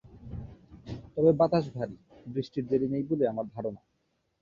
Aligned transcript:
তবে 1.15 1.31
বাতাস 1.33 1.65
ভারি, 1.75 1.95
বৃষ্টির 2.25 2.65
দেরি 2.67 2.87
নেই 2.87 3.03
বলে 3.03 3.23
আমার 3.27 3.45
ধারণা। 3.55 3.81